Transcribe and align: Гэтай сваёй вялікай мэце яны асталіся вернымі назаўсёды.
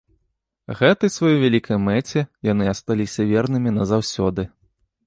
Гэтай 0.79 1.11
сваёй 1.15 1.37
вялікай 1.43 1.77
мэце 1.85 2.19
яны 2.51 2.63
асталіся 2.73 3.21
вернымі 3.35 3.77
назаўсёды. 3.79 4.53